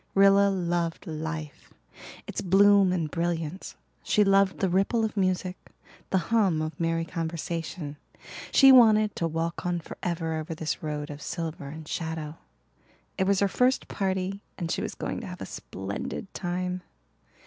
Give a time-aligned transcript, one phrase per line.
[0.15, 1.71] Rilla loved life
[2.25, 5.55] its bloom and brilliance; she loved the ripple of music,
[6.09, 7.97] the hum of merry conversation;
[8.51, 12.37] she wanted to walk on forever over this road of silver and shadow.
[13.19, 16.81] It was her first party and she was going to have a splendid time.